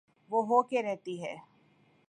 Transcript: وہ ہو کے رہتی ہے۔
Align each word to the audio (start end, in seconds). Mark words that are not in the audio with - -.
وہ 0.31 0.45
ہو 0.45 0.61
کے 0.63 0.83
رہتی 0.83 1.21
ہے۔ 1.23 1.35